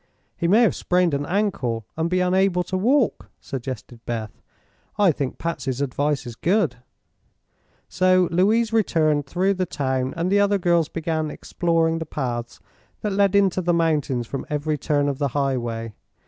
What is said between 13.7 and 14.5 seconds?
mountains from